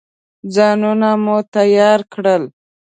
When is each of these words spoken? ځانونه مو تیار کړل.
ځانونه 0.55 1.09
مو 1.23 1.37
تیار 1.55 1.99
کړل. 2.13 2.43